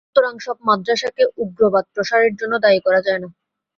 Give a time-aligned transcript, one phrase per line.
[0.05, 3.27] সুতরাং, সব মাদ্রাসাকে উগ্রবাদ প্রসারের জন্য দায়ী করা যায় না।